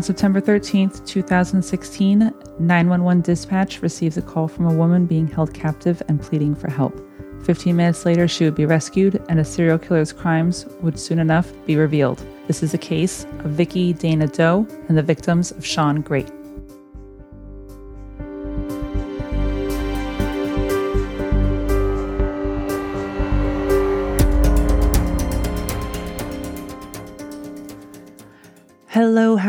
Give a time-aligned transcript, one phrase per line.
[0.00, 6.02] On September 13th, 2016, 911 dispatch receives a call from a woman being held captive
[6.08, 6.98] and pleading for help.
[7.44, 11.52] 15 minutes later, she would be rescued, and a serial killer's crimes would soon enough
[11.66, 12.24] be revealed.
[12.46, 16.32] This is a case of Vicky Dana Doe and the victims of Sean Grate.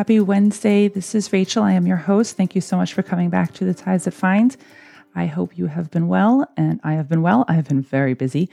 [0.02, 0.88] Happy Wednesday.
[0.88, 1.62] This is Rachel.
[1.62, 2.36] I am your host.
[2.36, 4.58] Thank you so much for coming back to the Ties That Bind.
[5.14, 7.46] I hope you have been well, and I have been well.
[7.48, 8.50] I have been very busy.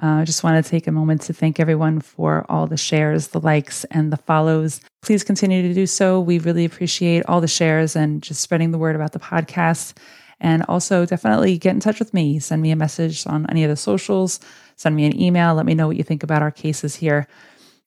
[0.00, 3.26] Uh, I just want to take a moment to thank everyone for all the shares,
[3.26, 4.80] the likes, and the follows.
[5.00, 6.20] Please continue to do so.
[6.20, 9.96] We really appreciate all the shares and just spreading the word about the podcast.
[10.38, 12.38] And also, definitely get in touch with me.
[12.38, 14.38] Send me a message on any of the socials,
[14.76, 15.56] send me an email.
[15.56, 17.26] Let me know what you think about our cases here.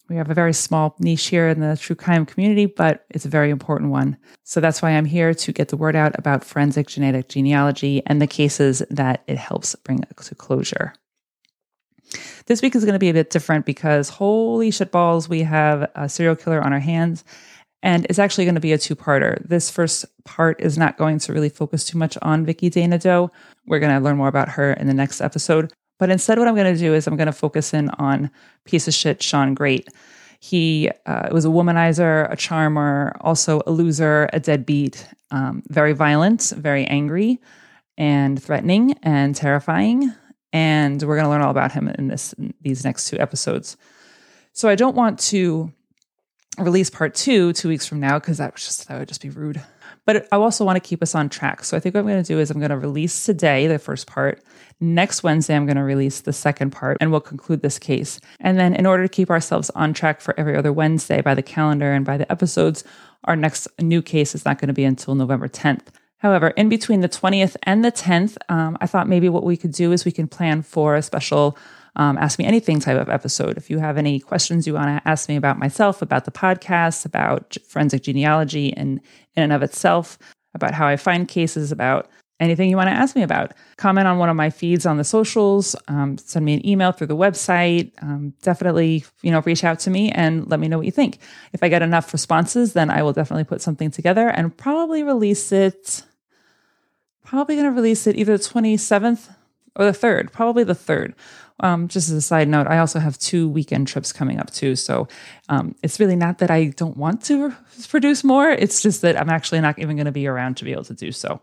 [0.07, 3.29] We have a very small niche here in the true crime community, but it's a
[3.29, 4.17] very important one.
[4.43, 8.21] So that's why I'm here to get the word out about forensic genetic genealogy and
[8.21, 10.93] the cases that it helps bring to closure.
[12.45, 16.07] This week is going to be a bit different because holy shitballs, we have a
[16.07, 17.23] serial killer on our hands.
[17.81, 19.47] And it's actually going to be a two parter.
[19.47, 23.31] This first part is not going to really focus too much on Vicky Dana Doe.
[23.67, 25.71] We're going to learn more about her in the next episode.
[25.97, 28.29] But instead, what I'm going to do is I'm going to focus in on
[28.65, 29.89] piece of shit Sean Grate.
[30.39, 36.53] He uh, was a womanizer, a charmer, also a loser, a deadbeat, um, very violent,
[36.55, 37.39] very angry,
[37.97, 40.13] and threatening and terrifying.
[40.51, 43.77] And we're going to learn all about him in this in these next two episodes.
[44.53, 45.71] So I don't want to
[46.57, 49.29] release part two two weeks from now because that was just that would just be
[49.29, 49.61] rude.
[50.05, 51.63] But I also want to keep us on track.
[51.63, 53.79] So I think what I'm going to do is I'm going to release today the
[53.79, 54.43] first part.
[54.79, 58.19] Next Wednesday, I'm going to release the second part and we'll conclude this case.
[58.39, 61.41] And then, in order to keep ourselves on track for every other Wednesday by the
[61.41, 62.83] calendar and by the episodes,
[63.23, 65.87] our next new case is not going to be until November 10th.
[66.17, 69.71] However, in between the 20th and the 10th, um, I thought maybe what we could
[69.71, 71.57] do is we can plan for a special
[71.95, 73.57] um, Ask Me Anything type of episode.
[73.57, 77.05] If you have any questions you want to ask me about myself, about the podcast,
[77.05, 79.01] about forensic genealogy and
[79.35, 80.17] in and of itself,
[80.53, 83.53] about how I find cases, about anything you want to ask me about.
[83.77, 87.07] Comment on one of my feeds on the socials, um, send me an email through
[87.07, 87.91] the website.
[88.01, 91.19] Um, definitely, you know, reach out to me and let me know what you think.
[91.53, 95.51] If I get enough responses, then I will definitely put something together and probably release
[95.51, 96.03] it.
[97.23, 99.33] Probably going to release it either the 27th
[99.75, 101.13] or the 3rd, probably the 3rd.
[101.61, 104.75] Um, just as a side note, I also have two weekend trips coming up too.
[104.75, 105.07] So
[105.47, 107.55] um, it's really not that I don't want to
[107.87, 108.49] produce more.
[108.49, 110.93] It's just that I'm actually not even going to be around to be able to
[110.93, 111.41] do so.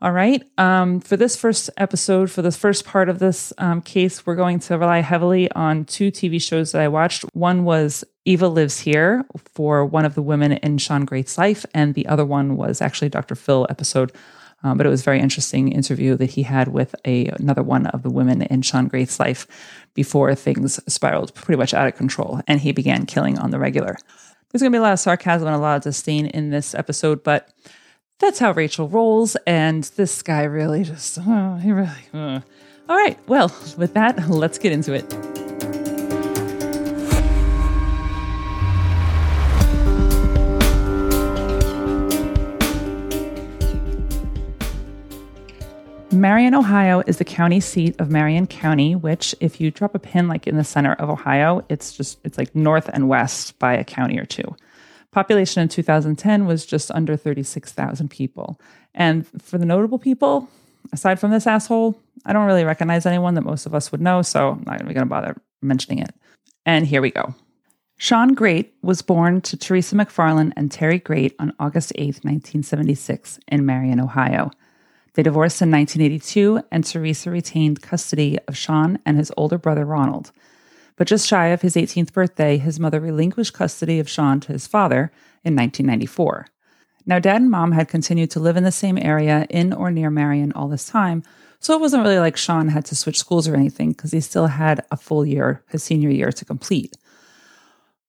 [0.00, 0.44] All right.
[0.58, 4.60] Um, for this first episode, for this first part of this um, case, we're going
[4.60, 7.24] to rely heavily on two TV shows that I watched.
[7.34, 11.94] One was Evil Lives Here for one of the women in Sean Grate's life, and
[11.94, 13.34] the other one was actually Dr.
[13.34, 14.12] Phil episode.
[14.62, 17.86] Um, but it was a very interesting interview that he had with a, another one
[17.86, 19.46] of the women in Sean Grate's life
[19.94, 23.96] before things spiraled pretty much out of control and he began killing on the regular.
[24.50, 26.74] There's going to be a lot of sarcasm and a lot of disdain in this
[26.74, 27.50] episode, but
[28.18, 29.36] that's how Rachel rolls.
[29.46, 31.90] And this guy really just, oh, he really.
[32.12, 32.40] Uh.
[32.88, 33.18] All right.
[33.28, 35.57] Well, with that, let's get into it.
[46.10, 50.26] Marion, Ohio is the county seat of Marion County, which if you drop a pin
[50.26, 53.84] like in the center of Ohio, it's just it's like north and west by a
[53.84, 54.56] county or two.
[55.12, 58.58] Population in 2010 was just under 36,000 people.
[58.94, 60.48] And for the notable people,
[60.92, 64.22] aside from this asshole, I don't really recognize anyone that most of us would know,
[64.22, 66.14] so I'm not even going to bother mentioning it.
[66.64, 67.34] And here we go.
[67.98, 73.66] Sean Grate was born to Teresa McFarland and Terry Grate on August 8, 1976, in
[73.66, 74.50] Marion, Ohio.
[75.18, 80.30] They divorced in 1982, and Teresa retained custody of Sean and his older brother Ronald.
[80.94, 84.68] But just shy of his 18th birthday, his mother relinquished custody of Sean to his
[84.68, 85.10] father
[85.42, 86.46] in 1994.
[87.04, 90.08] Now, dad and mom had continued to live in the same area in or near
[90.08, 91.24] Marion all this time,
[91.58, 94.46] so it wasn't really like Sean had to switch schools or anything because he still
[94.46, 96.96] had a full year, his senior year, to complete.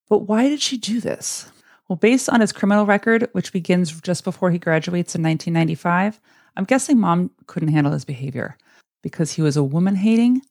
[0.10, 1.50] But why did she do this?
[1.88, 6.22] Well, based on his criminal record, which begins just before he graduates in 1995,
[6.56, 8.58] I'm guessing mom couldn't handle his behavior
[9.02, 10.42] because he was a woman hating,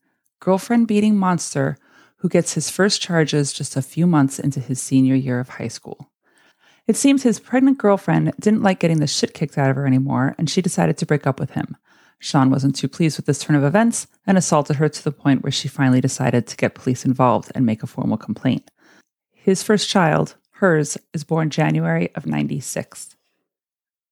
[0.40, 1.76] girlfriend beating monster
[2.18, 5.68] who gets his first charges just a few months into his senior year of high
[5.68, 6.10] school.
[6.86, 10.34] It seems his pregnant girlfriend didn't like getting the shit kicked out of her anymore,
[10.38, 11.76] and she decided to break up with him.
[12.18, 15.42] Sean wasn't too pleased with this turn of events and assaulted her to the point
[15.42, 18.70] where she finally decided to get police involved and make a formal complaint.
[19.32, 23.14] His first child, Hers is born January of 96.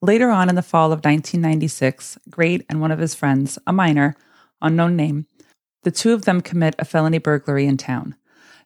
[0.02, 4.14] Later on in the fall of 1996, Grate and one of his friends, a minor,
[4.60, 5.26] unknown name,
[5.84, 8.14] the two of them commit a felony burglary in town.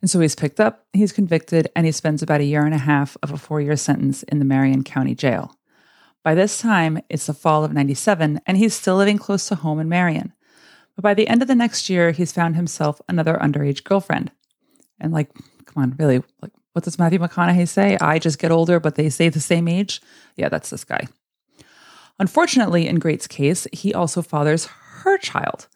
[0.01, 2.79] And so he's picked up, he's convicted, and he spends about a year and a
[2.79, 5.55] half of a four year sentence in the Marion County Jail.
[6.25, 9.79] By this time, it's the fall of 97, and he's still living close to home
[9.79, 10.33] in Marion.
[10.97, 14.33] But by the end of the next year, he's found himself another underage girlfriend.
[14.99, 15.33] And like,
[15.65, 17.97] come on, really, like, what does Matthew McConaughey say?
[18.01, 20.01] I just get older, but they stay the same age?
[20.37, 21.07] Yeah, that's this guy.
[22.21, 25.69] Unfortunately, in Grate's case, he also fathers her child.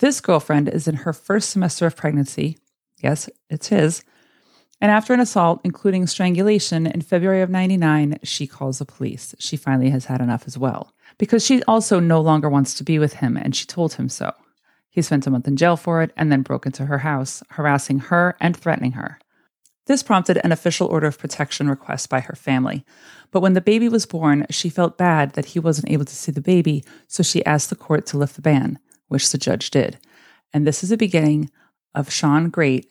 [0.00, 2.58] This girlfriend is in her first semester of pregnancy.
[3.00, 4.02] Yes, it's his.
[4.80, 9.32] And after an assault, including strangulation, in February of 99, she calls the police.
[9.38, 12.98] She finally has had enough as well, because she also no longer wants to be
[12.98, 14.34] with him, and she told him so.
[14.90, 18.00] He spent a month in jail for it and then broke into her house, harassing
[18.00, 19.20] her and threatening her.
[19.86, 22.84] This prompted an official order of protection request by her family.
[23.32, 26.30] But when the baby was born, she felt bad that he wasn't able to see
[26.30, 29.98] the baby, so she asked the court to lift the ban, which the judge did.
[30.52, 31.50] And this is the beginning
[31.94, 32.88] of Sean Grate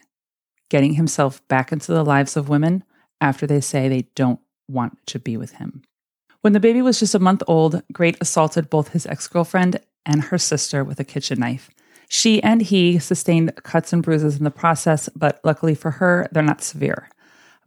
[0.69, 2.83] getting himself back into the lives of women
[3.21, 5.83] after they say they don't want to be with him.
[6.41, 10.23] When the baby was just a month old, Grate assaulted both his ex girlfriend and
[10.23, 11.69] her sister with a kitchen knife.
[12.09, 16.41] She and he sustained cuts and bruises in the process, but luckily for her, they're
[16.41, 17.09] not severe.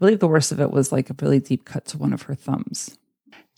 [0.04, 2.34] Believe the worst of it was like a really deep cut to one of her
[2.34, 2.98] thumbs.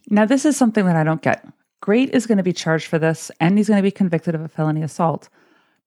[0.09, 1.45] Now, this is something that I don't get.
[1.81, 4.41] Grate is going to be charged for this, and he's going to be convicted of
[4.41, 5.29] a felony assault.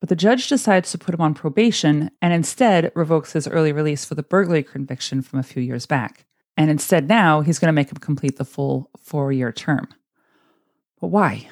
[0.02, 4.04] But the judge decides to put him on probation and instead revokes his early release
[4.04, 6.26] for the burglary conviction from a few years back.
[6.58, 9.88] And instead, now he's going to make him complete the full four year term.
[11.00, 11.48] But why?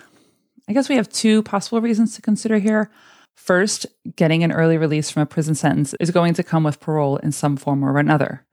[0.68, 2.92] I guess we have two possible reasons to consider here.
[3.36, 3.86] First,
[4.18, 7.32] getting an early release from a prison sentence is going to come with parole in
[7.32, 8.44] some form or another.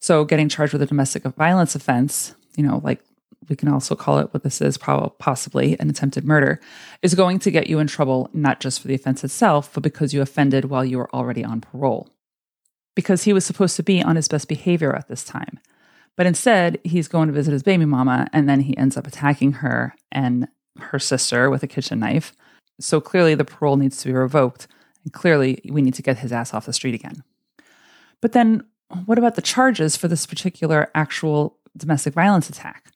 [0.00, 3.00] So, getting charged with a domestic violence offense, you know, like
[3.48, 6.60] we can also call it what this is, probably possibly an attempted murder,
[7.02, 10.12] is going to get you in trouble not just for the offense itself, but because
[10.12, 12.08] you offended while you were already on parole.
[12.94, 15.58] Because he was supposed to be on his best behavior at this time.
[16.16, 19.52] But instead, he's going to visit his baby mama, and then he ends up attacking
[19.54, 20.48] her and
[20.78, 22.34] her sister with a kitchen knife
[22.80, 24.66] so clearly the parole needs to be revoked.
[25.04, 27.22] And clearly we need to get his ass off the street again.
[28.20, 28.64] But then
[29.04, 32.92] what about the charges for this particular actual domestic violence attack?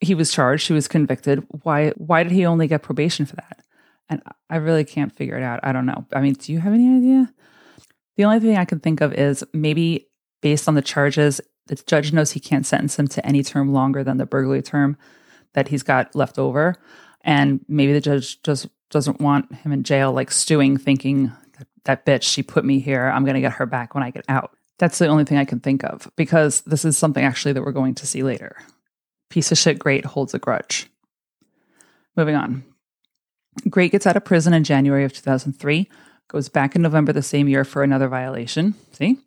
[0.00, 1.46] He was charged, he was convicted.
[1.62, 3.62] Why why did he only get probation for that?
[4.08, 5.60] And I really can't figure it out.
[5.62, 6.06] I don't know.
[6.12, 7.32] I mean, do you have any idea?
[8.16, 10.08] The only thing I can think of is maybe
[10.40, 14.02] based on the charges, the judge knows he can't sentence him to any term longer
[14.02, 14.96] than the burglary term
[15.52, 16.76] that he's got left over.
[17.22, 21.32] And maybe the judge just doesn't want him in jail, like stewing, thinking
[21.84, 23.06] that bitch, she put me here.
[23.06, 24.56] I'm going to get her back when I get out.
[24.80, 27.70] That's the only thing I can think of because this is something actually that we're
[27.70, 28.56] going to see later.
[29.28, 30.88] Piece of shit Grate holds a grudge.
[32.16, 32.64] Moving on.
[33.68, 35.86] Grate gets out of prison in January of 2003,
[36.28, 38.74] goes back in November the same year for another violation.
[38.92, 39.18] See,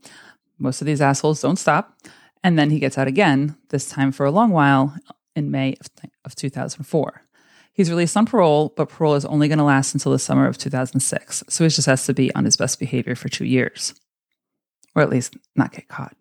[0.57, 1.99] most of these assholes don't stop.
[2.43, 4.97] And then he gets out again, this time for a long while
[5.35, 5.87] in May of,
[6.25, 7.21] of 2004.
[7.73, 10.57] He's released on parole, but parole is only going to last until the summer of
[10.57, 11.43] 2006.
[11.47, 13.93] So he just has to be on his best behavior for two years,
[14.95, 16.15] or at least not get caught.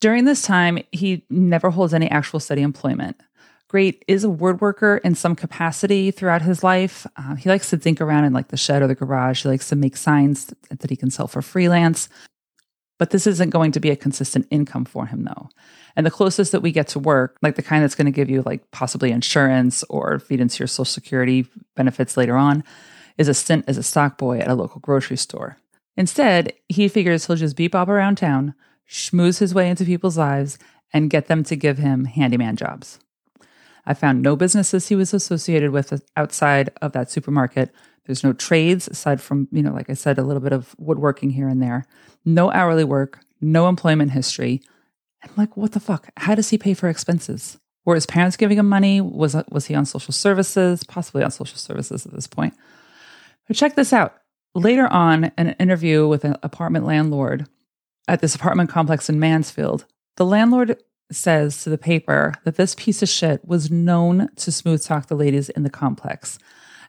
[0.00, 3.20] During this time, he never holds any actual steady employment.
[3.68, 7.06] Grate is a word worker in some capacity throughout his life.
[7.16, 9.42] Uh, he likes to think around in like the shed or the garage.
[9.42, 12.08] He likes to make signs that he can sell for freelance.
[12.98, 15.50] But this isn't going to be a consistent income for him, though.
[15.94, 18.28] And the closest that we get to work, like the kind that's going to give
[18.28, 22.64] you like possibly insurance or feed into your social security benefits later on,
[23.18, 25.56] is a stint as a stock boy at a local grocery store.
[26.00, 28.54] Instead, he figures he'll just beep bob around town,
[28.88, 30.58] schmooze his way into people's lives,
[30.92, 32.98] and get them to give him handyman jobs.
[33.86, 37.70] I found no businesses he was associated with outside of that supermarket
[38.10, 41.30] there's no trades aside from, you know, like I said, a little bit of woodworking
[41.30, 41.86] here and there.
[42.24, 44.62] No hourly work, no employment history.
[45.22, 46.08] I'm like, what the fuck?
[46.16, 47.58] How does he pay for expenses?
[47.84, 49.00] Were his parents giving him money?
[49.00, 50.82] Was was he on social services?
[50.82, 52.54] Possibly on social services at this point.
[53.46, 54.16] But check this out.
[54.54, 57.48] Later on, in an interview with an apartment landlord
[58.08, 63.02] at this apartment complex in Mansfield, the landlord says to the paper that this piece
[63.02, 66.38] of shit was known to smooth talk the ladies in the complex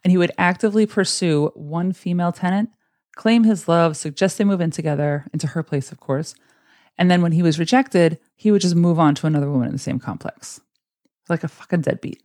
[0.03, 2.69] and he would actively pursue one female tenant,
[3.15, 6.33] claim his love, suggest they move in together, into her place, of course.
[6.97, 9.73] And then when he was rejected, he would just move on to another woman in
[9.73, 10.59] the same complex.
[11.29, 12.23] Like a fucking deadbeat.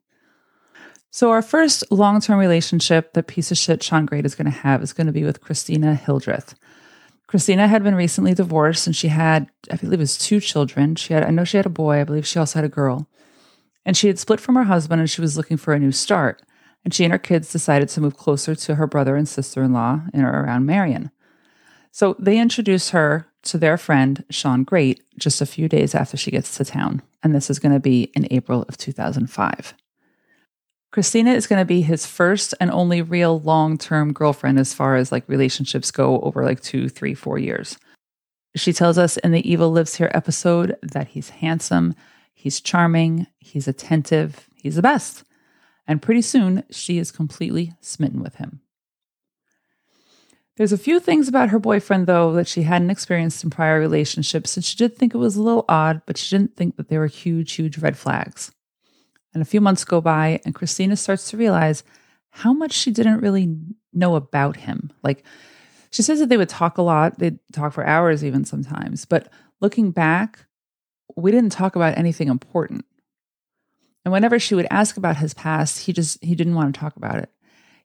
[1.16, 4.58] So, our first long term relationship that piece of shit Sean Grate is going to
[4.58, 6.54] have is going to be with Christina Hildreth.
[7.26, 10.94] Christina had been recently divorced and she had, I believe it was two children.
[10.94, 12.02] She had, I know she had a boy.
[12.02, 13.08] I believe she also had a girl.
[13.86, 16.42] And she had split from her husband and she was looking for a new start.
[16.84, 19.72] And she and her kids decided to move closer to her brother and sister in
[19.72, 21.10] law in or around Marion.
[21.92, 26.30] So they introduced her to their friend, Sean Grate, just a few days after she
[26.30, 27.00] gets to town.
[27.22, 29.72] And this is going to be in April of 2005.
[30.96, 34.96] Christina is going to be his first and only real long term girlfriend as far
[34.96, 37.76] as like relationships go over like two, three, four years.
[38.54, 41.94] She tells us in the Evil Lives Here episode that he's handsome,
[42.32, 45.24] he's charming, he's attentive, he's the best.
[45.86, 48.62] And pretty soon, she is completely smitten with him.
[50.56, 54.56] There's a few things about her boyfriend, though, that she hadn't experienced in prior relationships,
[54.56, 56.96] and she did think it was a little odd, but she didn't think that they
[56.96, 58.50] were huge, huge red flags.
[59.36, 61.84] And a few months go by, and Christina starts to realize
[62.30, 63.54] how much she didn't really
[63.92, 64.90] know about him.
[65.02, 65.26] Like,
[65.90, 69.04] she says that they would talk a lot, they'd talk for hours, even sometimes.
[69.04, 70.46] But looking back,
[71.16, 72.86] we didn't talk about anything important.
[74.06, 76.96] And whenever she would ask about his past, he just he didn't want to talk
[76.96, 77.28] about it.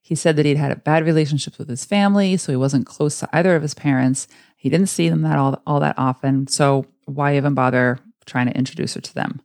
[0.01, 3.20] He said that he'd had a bad relationship with his family, so he wasn't close
[3.20, 4.25] to either of his parents.
[4.55, 8.58] He didn't see them that all, all that often, so why even bother trying to
[8.58, 9.41] introduce her to them?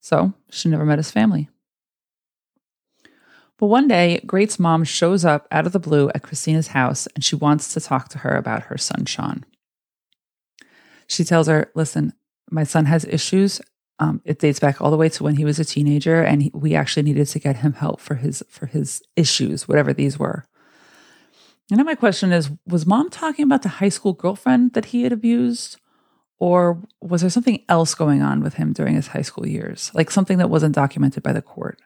[0.00, 1.48] So she never met his family.
[3.58, 7.24] But one day, Grate's mom shows up out of the blue at Christina's house and
[7.24, 9.44] she wants to talk to her about her son, Sean.
[11.08, 12.12] She tells her, Listen,
[12.50, 13.60] my son has issues.
[13.98, 16.50] Um, it dates back all the way to when he was a teenager, and he,
[16.54, 20.44] we actually needed to get him help for his for his issues, whatever these were.
[21.68, 25.02] And then my question is: Was mom talking about the high school girlfriend that he
[25.02, 25.78] had abused,
[26.38, 30.10] or was there something else going on with him during his high school years, like
[30.10, 31.80] something that wasn't documented by the court?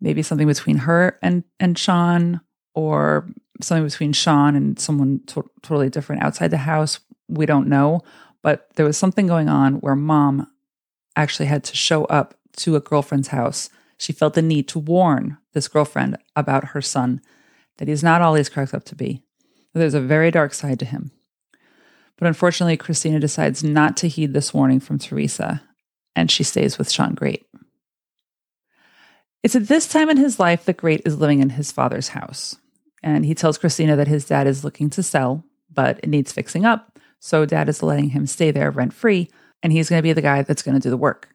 [0.00, 2.40] Maybe something between her and and Sean,
[2.74, 3.28] or
[3.60, 7.00] something between Sean and someone to- totally different outside the house.
[7.28, 8.02] We don't know,
[8.42, 10.48] but there was something going on where mom
[11.16, 13.70] actually had to show up to a girlfriend's house.
[13.98, 17.20] She felt the need to warn this girlfriend about her son,
[17.78, 19.22] that he's not all he's cracked up to be.
[19.74, 21.12] There's a very dark side to him.
[22.22, 25.60] But unfortunately, Christina decides not to heed this warning from Teresa,
[26.14, 27.44] and she stays with Sean Grate.
[29.42, 32.54] It's at this time in his life that Grate is living in his father's house.
[33.02, 36.64] And he tells Christina that his dad is looking to sell, but it needs fixing
[36.64, 36.96] up.
[37.18, 39.28] So dad is letting him stay there rent free
[39.60, 41.34] and he's going to be the guy that's going to do the work.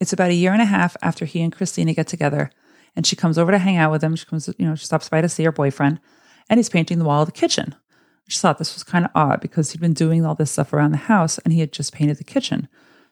[0.00, 2.50] It's about a year and a half after he and Christina get together,
[2.96, 4.16] and she comes over to hang out with him.
[4.16, 6.00] She comes, you know, she stops by to see her boyfriend,
[6.50, 7.76] and he's painting the wall of the kitchen.
[8.28, 10.92] She thought this was kind of odd because he'd been doing all this stuff around
[10.92, 12.68] the house and he had just painted the kitchen.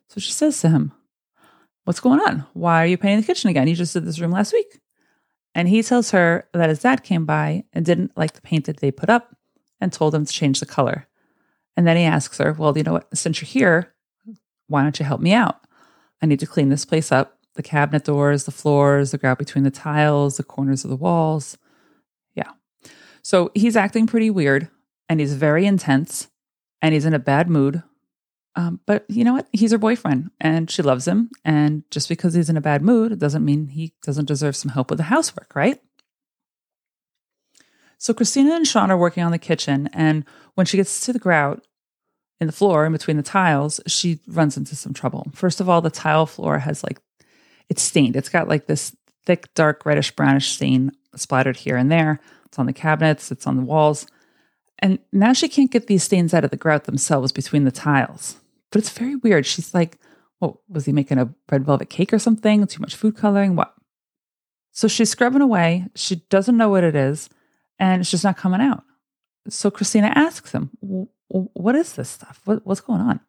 [0.08, 0.92] So she says to him,
[1.84, 2.46] What's going on?
[2.52, 3.66] Why are you painting the kitchen again?
[3.66, 4.80] You just did this room last week.
[5.54, 8.78] And he tells her that his dad came by and didn't like the paint that
[8.78, 9.34] they put up
[9.80, 11.08] and told him to change the color.
[11.76, 13.16] And then he asks her, Well, you know what?
[13.16, 13.94] Since you're here,
[14.68, 15.60] why don't you help me out?
[16.22, 19.64] I need to clean this place up the cabinet doors, the floors, the grout between
[19.64, 21.58] the tiles, the corners of the walls.
[22.34, 22.50] Yeah.
[23.22, 24.68] So he's acting pretty weird
[25.10, 26.28] and he's very intense
[26.80, 27.82] and he's in a bad mood.
[28.54, 29.48] Um, but you know what?
[29.52, 31.30] He's her boyfriend and she loves him.
[31.44, 34.88] And just because he's in a bad mood, doesn't mean he doesn't deserve some help
[34.88, 35.80] with the housework, right?
[37.98, 39.90] So Christina and Sean are working on the kitchen.
[39.92, 40.24] And
[40.54, 41.66] when she gets to the grout,
[42.40, 45.26] in the floor in between the tiles, she runs into some trouble.
[45.34, 46.98] First of all, the tile floor has like
[47.68, 48.16] it's stained.
[48.16, 52.18] It's got like this thick, dark, reddish brownish stain splattered here and there.
[52.46, 54.06] It's on the cabinets, it's on the walls.
[54.80, 58.36] And now she can't get these stains out of the grout themselves between the tiles.
[58.72, 59.46] But it's very weird.
[59.46, 59.98] She's like,
[60.40, 62.66] well, was he making a red velvet cake or something?
[62.66, 63.56] Too much food coloring?
[63.56, 63.74] What?
[64.72, 65.86] So she's scrubbing away.
[65.94, 67.28] She doesn't know what it is,
[67.78, 68.84] and it's just not coming out.
[69.48, 70.70] So Christina asks him,
[71.28, 72.40] what is this stuff?
[72.44, 73.20] What, what's going on?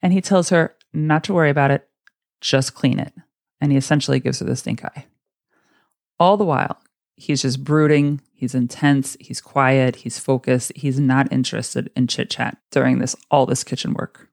[0.00, 1.88] And he tells her not to worry about it,
[2.40, 3.12] just clean it.
[3.60, 5.06] And he essentially gives her the stink eye.
[6.18, 6.78] All the while,
[7.16, 12.58] he's just brooding, he's intense, he's quiet, he's focused, he's not interested in chit chat
[12.72, 14.28] during this all this kitchen work.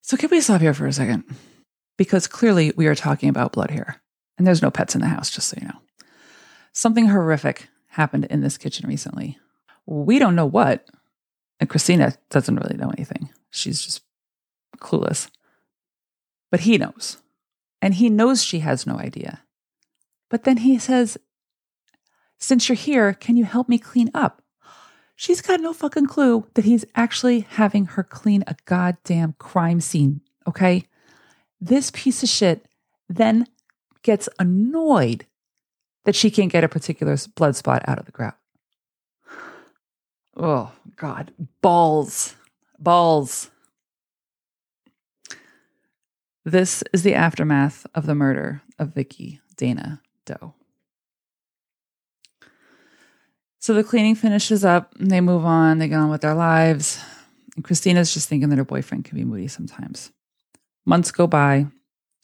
[0.00, 1.24] So can we stop here for a second?
[1.98, 4.00] Because clearly we are talking about blood here.
[4.38, 5.80] And there's no pets in the house, just so you know.
[6.72, 9.36] Something horrific happened in this kitchen recently.
[9.84, 10.88] We don't know what,
[11.58, 13.30] and Christina doesn't really know anything.
[13.50, 14.02] She's just
[14.78, 15.28] clueless.
[16.52, 17.16] But he knows.
[17.82, 19.40] And he knows she has no idea.
[20.28, 21.18] But then he says,
[22.40, 24.42] Since you're here, can you help me clean up?
[25.14, 30.22] She's got no fucking clue that he's actually having her clean a goddamn crime scene,
[30.48, 30.84] okay?
[31.60, 32.66] This piece of shit
[33.08, 33.46] then
[34.02, 35.26] gets annoyed
[36.04, 38.38] that she can't get a particular blood spot out of the grout.
[40.34, 42.36] Oh God, balls,
[42.78, 43.50] balls.
[46.46, 50.54] This is the aftermath of the murder of Vicky Dana Doe.
[53.60, 56.98] So the cleaning finishes up they move on, they get on with their lives.
[57.54, 60.10] And Christina's just thinking that her boyfriend can be moody sometimes.
[60.86, 61.66] Months go by,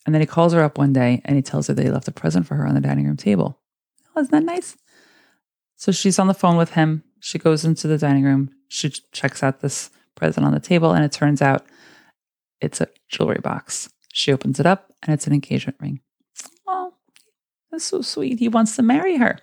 [0.07, 2.09] and then he calls her up one day and he tells her that he left
[2.09, 3.61] a present for her on the dining room table.
[4.15, 4.77] Oh, isn't that nice?
[5.77, 7.05] So she's on the phone with him.
[7.21, 8.51] She goes into the dining room.
[8.69, 11.67] She checks out this present on the table, and it turns out
[12.61, 13.91] it's a jewelry box.
[14.13, 16.01] She opens it up, and it's an engagement ring.
[16.67, 16.95] Oh,
[17.71, 18.39] that's so sweet.
[18.39, 19.39] He wants to marry her.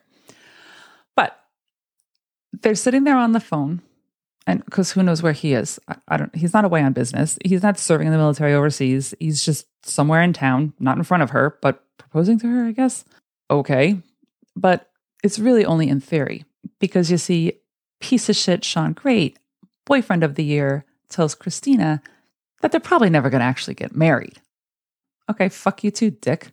[2.61, 3.81] They're sitting there on the phone,
[4.45, 5.79] and because who knows where he is?
[5.87, 6.35] I, I don't.
[6.35, 7.37] He's not away on business.
[7.43, 9.13] He's not serving in the military overseas.
[9.19, 12.65] He's just somewhere in town, not in front of her, but proposing to her.
[12.65, 13.05] I guess.
[13.49, 13.97] Okay,
[14.55, 14.89] but
[15.23, 16.45] it's really only in theory
[16.79, 17.53] because you see,
[17.99, 19.37] piece of shit Sean Grate,
[19.85, 22.01] boyfriend of the year, tells Christina
[22.61, 24.41] that they're probably never going to actually get married.
[25.29, 26.51] Okay, fuck you too, dick.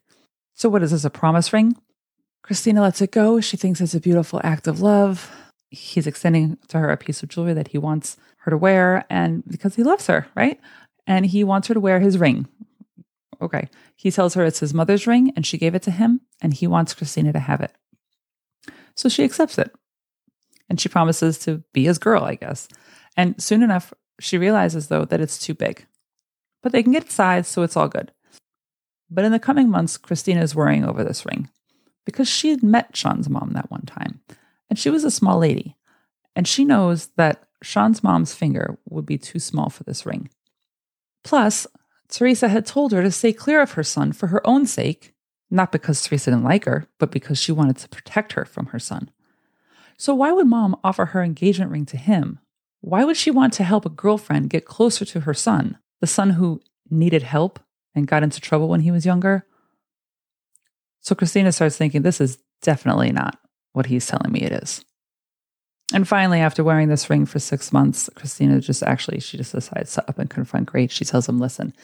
[0.55, 1.77] So, what is this, a promise ring?
[2.43, 3.41] Christina lets it go.
[3.41, 5.31] She thinks it's a beautiful act of love.
[5.71, 9.43] He's extending to her a piece of jewelry that he wants her to wear, and
[9.47, 10.61] because he loves her, right?
[11.07, 12.49] And he wants her to wear his ring.
[13.41, 13.69] Okay.
[13.97, 16.67] He tells her it's his mother's ring, and she gave it to him, and he
[16.67, 17.73] wants Christina to have it.
[18.95, 19.73] So she accepts it.
[20.69, 22.69] And she promises to be his girl, I guess.
[23.17, 25.87] And soon enough, she realizes, though, that it's too big.
[26.63, 28.13] But they can get it size, so it's all good.
[29.11, 31.49] But in the coming months, Christina is worrying over this ring
[32.05, 34.21] because she had met Sean's mom that one time,
[34.71, 35.77] and she was a small lady.
[36.35, 40.31] And she knows that Sean's mom's finger would be too small for this ring.
[41.23, 41.67] Plus,
[42.09, 45.13] Teresa had told her to stay clear of her son for her own sake,
[45.51, 48.79] not because Teresa didn't like her, but because she wanted to protect her from her
[48.79, 49.11] son.
[49.99, 52.39] So, why would mom offer her engagement ring to him?
[52.81, 56.31] Why would she want to help a girlfriend get closer to her son, the son
[56.31, 57.61] who needed help
[57.95, 59.47] and got into trouble when he was younger.
[61.01, 63.39] So Christina starts thinking, this is definitely not
[63.73, 64.85] what he's telling me it is.
[65.93, 69.93] And finally, after wearing this ring for six months, Christina just actually, she just decides
[69.95, 70.93] to up and confront Grate.
[70.93, 71.75] She tells him, listen,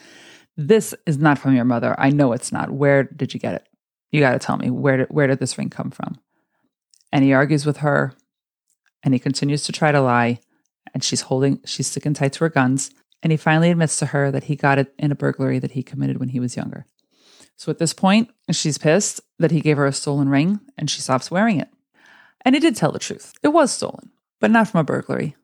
[0.55, 1.93] this is not from your mother.
[1.97, 2.71] I know it's not.
[2.71, 3.67] Where did you get it?
[4.11, 6.19] You got to tell me, where did, where did this ring come from?
[7.11, 8.13] And he argues with her
[9.03, 10.39] and he continues to try to lie.
[10.93, 12.91] And she's holding, she's sticking tight to her guns.
[13.21, 15.83] And he finally admits to her that he got it in a burglary that he
[15.83, 16.85] committed when he was younger.
[17.57, 21.01] So at this point, she's pissed that he gave her a stolen ring and she
[21.01, 21.69] stops wearing it.
[22.47, 23.33] And he did tell the truth.
[23.43, 25.35] It was stolen, but not from a burglary.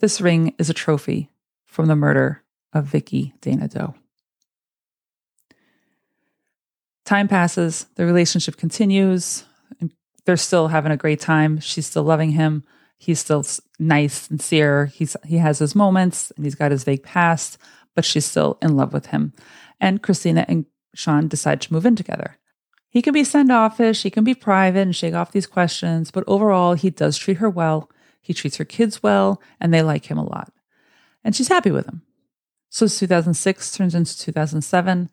[0.00, 1.30] This ring is a trophy
[1.64, 2.42] from the murder
[2.74, 3.94] of Vicky Dana Doe.
[7.06, 9.44] Time passes, the relationship continues,
[10.26, 11.58] they're still having a great time.
[11.58, 12.64] She's still loving him
[13.02, 13.44] he's still
[13.80, 14.86] nice, sincere.
[14.86, 17.58] He's he has his moments and he's got his vague past,
[17.96, 19.32] but she's still in love with him.
[19.80, 22.38] And Christina and Sean decide to move in together.
[22.92, 26.24] He can be send offish, he can be private and shake off these questions, but
[26.26, 27.88] overall, he does treat her well.
[28.20, 30.52] He treats her kids well, and they like him a lot.
[31.24, 32.02] And she's happy with him.
[32.68, 35.08] So 2006 turns into 2007.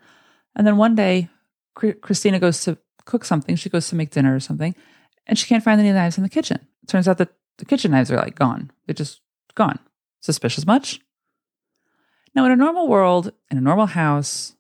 [0.56, 1.30] And then one day,
[1.74, 3.56] Christina goes to cook something.
[3.56, 4.76] She goes to make dinner or something,
[5.26, 6.68] and she can't find any knives in the kitchen.
[6.84, 8.72] It turns out that the kitchen knives are like gone.
[8.86, 9.22] They're just
[9.56, 9.80] gone.
[10.20, 11.00] Suspicious much?
[12.36, 14.54] Now, in a normal world, in a normal house,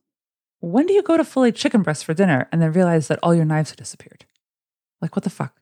[0.59, 3.33] when do you go to fillet chicken breast for dinner and then realize that all
[3.33, 4.25] your knives have disappeared?
[5.01, 5.55] Like, what the fuck?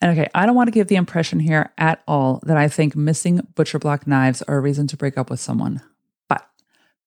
[0.00, 2.96] And okay, I don't want to give the impression here at all that I think
[2.96, 5.80] missing butcher block knives are a reason to break up with someone.
[6.28, 6.46] But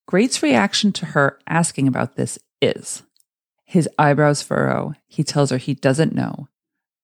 [0.07, 3.03] Grate's reaction to her asking about this is
[3.65, 4.93] his eyebrows furrow.
[5.05, 6.47] He tells her he doesn't know.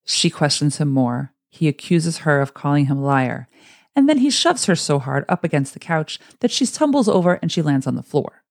[0.04, 1.32] She questions him more.
[1.50, 3.46] He accuses her of calling him a liar,
[3.94, 7.34] and then he shoves her so hard up against the couch that she tumbles over
[7.34, 8.42] and she lands on the floor.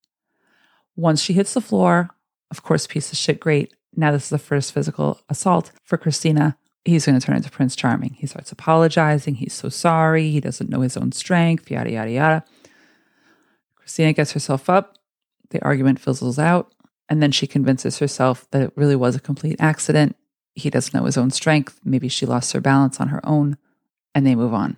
[0.95, 2.09] Once she hits the floor,
[2.51, 3.73] of course, piece of shit, great.
[3.95, 6.57] Now, this is the first physical assault for Christina.
[6.85, 8.15] He's going to turn into Prince Charming.
[8.15, 9.35] He starts apologizing.
[9.35, 10.29] He's so sorry.
[10.29, 12.45] He doesn't know his own strength, yada, yada, yada.
[13.75, 14.97] Christina gets herself up.
[15.49, 16.73] The argument fizzles out.
[17.09, 20.15] And then she convinces herself that it really was a complete accident
[20.55, 21.79] he doesn't know his own strength.
[21.83, 23.57] Maybe she lost her balance on her own,
[24.13, 24.77] and they move on.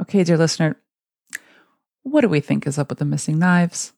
[0.00, 0.76] Okay, dear listener,
[2.04, 3.92] what do we think is up with the missing knives?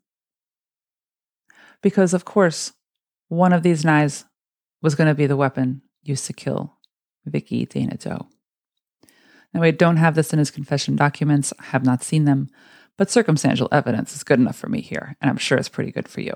[1.83, 2.73] Because, of course,
[3.29, 4.25] one of these knives
[4.81, 6.73] was going to be the weapon used to kill
[7.27, 8.29] Vicky Dana Doe.
[9.53, 12.49] Now, I don't have this in his confession documents, I have not seen them,
[12.97, 16.09] but circumstantial evidence is good enough for me here, and I'm sure it's pretty good
[16.09, 16.35] for you.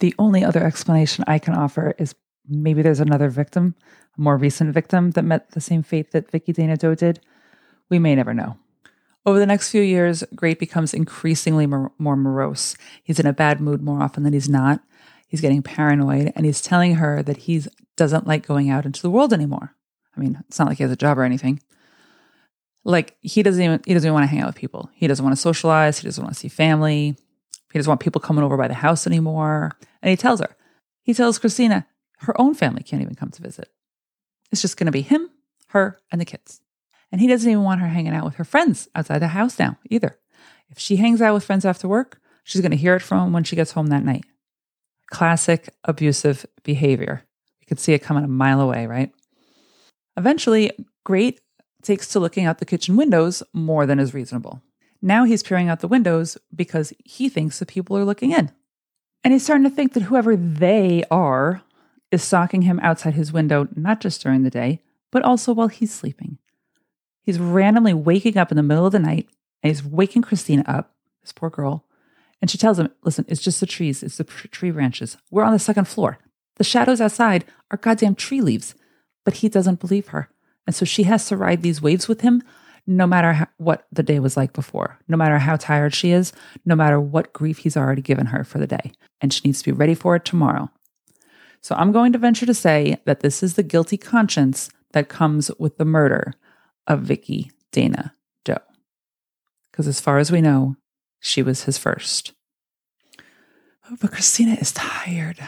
[0.00, 2.14] The only other explanation I can offer is
[2.46, 3.74] maybe there's another victim,
[4.16, 7.20] a more recent victim that met the same fate that Vicky Dana Doe did.
[7.88, 8.56] We may never know.
[9.28, 12.78] Over the next few years, Grate becomes increasingly more, more morose.
[13.02, 14.80] He's in a bad mood more often than he's not.
[15.26, 17.62] He's getting paranoid and he's telling her that he
[17.94, 19.74] doesn't like going out into the world anymore.
[20.16, 21.60] I mean, it's not like he has a job or anything.
[22.84, 24.88] Like he doesn't even he doesn't even want to hang out with people.
[24.94, 25.98] He doesn't want to socialize.
[25.98, 27.14] He doesn't want to see family.
[27.70, 29.76] He doesn't want people coming over by the house anymore.
[30.00, 30.56] And he tells her,
[31.02, 31.86] he tells Christina,
[32.20, 33.68] her own family can't even come to visit.
[34.50, 35.28] It's just going to be him,
[35.66, 36.62] her, and the kids.
[37.10, 39.78] And he doesn't even want her hanging out with her friends outside the house now
[39.88, 40.18] either.
[40.70, 43.32] If she hangs out with friends after work, she's going to hear it from him
[43.32, 44.24] when she gets home that night.
[45.10, 47.24] Classic abusive behavior.
[47.60, 49.12] You could see it coming a mile away, right?
[50.16, 50.72] Eventually,
[51.04, 51.40] Grate
[51.82, 54.62] takes to looking out the kitchen windows more than is reasonable.
[55.00, 58.50] Now he's peering out the windows because he thinks the people are looking in.
[59.24, 61.62] And he's starting to think that whoever they are
[62.10, 65.92] is stalking him outside his window, not just during the day, but also while he's
[65.92, 66.38] sleeping.
[67.28, 69.28] He's randomly waking up in the middle of the night
[69.62, 71.84] and he's waking Christina up, this poor girl.
[72.40, 75.18] And she tells him, Listen, it's just the trees, it's the tree branches.
[75.30, 76.16] We're on the second floor.
[76.56, 78.74] The shadows outside are goddamn tree leaves.
[79.26, 80.30] But he doesn't believe her.
[80.66, 82.42] And so she has to ride these waves with him
[82.86, 86.32] no matter how, what the day was like before, no matter how tired she is,
[86.64, 88.92] no matter what grief he's already given her for the day.
[89.20, 90.70] And she needs to be ready for it tomorrow.
[91.60, 95.50] So I'm going to venture to say that this is the guilty conscience that comes
[95.58, 96.32] with the murder
[96.88, 98.58] of Vicky Dana Doe.
[99.70, 100.76] Because as far as we know,
[101.20, 102.32] she was his first.
[103.88, 105.38] Oh, but Christina is tired.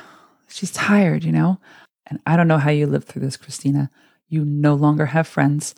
[0.49, 1.59] She's tired, you know?
[2.07, 3.91] And I don't know how you lived through this, Christina.
[4.29, 5.75] You no longer have friends.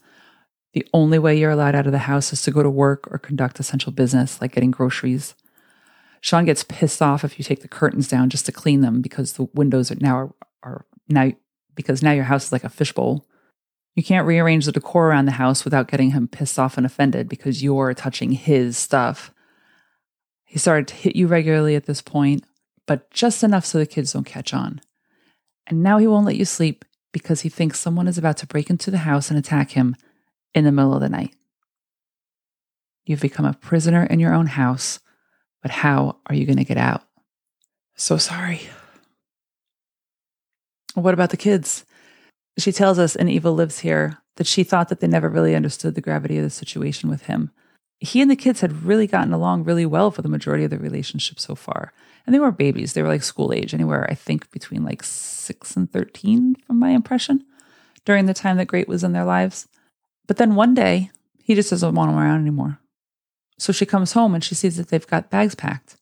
[0.73, 3.19] The only way you're allowed out of the house is to go to work or
[3.19, 5.35] conduct essential business like getting groceries.
[6.21, 9.35] Sean gets pissed off if you take the curtains down just to clean them because
[9.35, 11.33] the windows are now are, are now
[11.75, 13.27] because now your house is like a fishbowl.
[13.95, 17.29] You can't rearrange the decor around the house without getting him pissed off and offended
[17.29, 19.33] because you're touching his stuff.
[20.45, 22.45] He started to hit you regularly at this point,
[22.87, 24.81] but just enough so the kids don't catch on.
[25.67, 28.71] And now he won't let you sleep because he thinks someone is about to break
[28.71, 29.97] into the house and attack him
[30.55, 31.35] in the middle of the night.
[33.05, 35.01] You've become a prisoner in your own house
[35.63, 37.03] but how are you going to get out?
[37.95, 38.63] So sorry.
[40.95, 41.87] What about the kids?
[42.59, 45.95] She tells us in Evil Lives Here that she thought that they never really understood
[45.95, 47.51] the gravity of the situation with him.
[48.01, 50.79] He and the kids had really gotten along really well for the majority of the
[50.79, 51.93] relationship so far.
[52.27, 52.93] And they were babies.
[52.93, 56.91] They were like school age, anywhere, I think, between like six and 13, from my
[56.91, 57.45] impression,
[58.05, 59.69] during the time that Grate was in their lives.
[60.27, 61.11] But then one day,
[61.43, 62.79] he just doesn't want them around anymore.
[63.59, 65.97] So she comes home and she sees that they've got bags packed.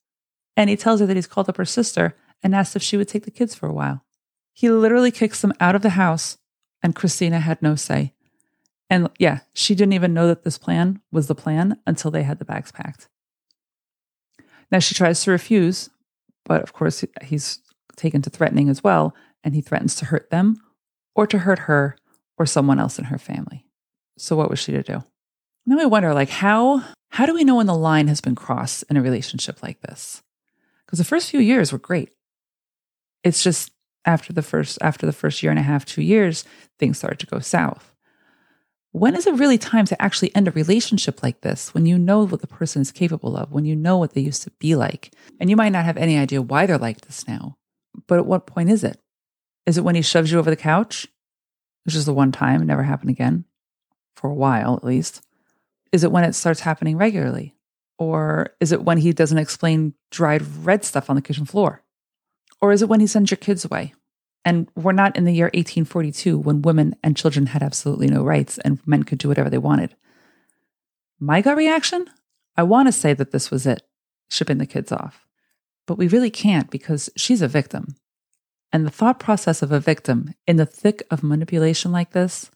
[0.56, 3.08] And he tells her that he's called up her sister and asked if she would
[3.08, 4.04] take the kids for a while.
[4.60, 6.36] He literally kicks them out of the house,
[6.82, 8.12] and Christina had no say.
[8.90, 12.38] And yeah, she didn't even know that this plan was the plan until they had
[12.38, 13.08] the bags packed.
[14.70, 15.88] Now she tries to refuse,
[16.44, 17.60] but of course he's
[17.96, 20.60] taken to threatening as well, and he threatens to hurt them
[21.14, 21.96] or to hurt her
[22.36, 23.64] or someone else in her family.
[24.18, 25.02] So what was she to do?
[25.64, 28.84] Now I wonder like how how do we know when the line has been crossed
[28.90, 30.22] in a relationship like this?
[30.84, 32.10] Because the first few years were great.
[33.24, 33.70] It's just
[34.04, 36.44] after the first after the first year and a half, two years,
[36.78, 37.92] things started to go south.
[38.92, 42.24] When is it really time to actually end a relationship like this when you know
[42.24, 45.14] what the person is capable of, when you know what they used to be like?
[45.38, 47.56] And you might not have any idea why they're like this now.
[48.08, 49.00] But at what point is it?
[49.64, 51.06] Is it when he shoves you over the couch?
[51.84, 53.44] Which is the one time, it never happened again,
[54.16, 55.22] for a while at least.
[55.92, 57.54] Is it when it starts happening regularly?
[57.96, 61.82] Or is it when he doesn't explain dried red stuff on the kitchen floor?
[62.60, 63.94] Or is it when he sends your kids away?
[64.44, 68.58] And we're not in the year 1842 when women and children had absolutely no rights
[68.58, 69.94] and men could do whatever they wanted.
[71.18, 72.06] My gut reaction?
[72.56, 73.82] I want to say that this was it,
[74.30, 75.26] shipping the kids off.
[75.86, 77.96] But we really can't because she's a victim.
[78.72, 82.50] And the thought process of a victim in the thick of manipulation like this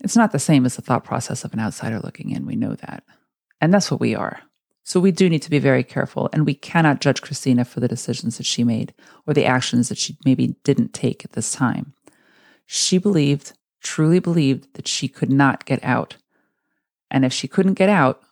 [0.00, 2.46] it's not the same as the thought process of an outsider looking in.
[2.46, 3.02] We know that.
[3.60, 4.40] And that's what we are.
[4.86, 7.88] So we do need to be very careful, and we cannot judge Christina for the
[7.88, 8.94] decisions that she made
[9.26, 11.92] or the actions that she maybe didn't take at this time.
[12.66, 16.18] She believed, truly believed, that she could not get out.
[17.10, 18.22] And if she couldn't get out,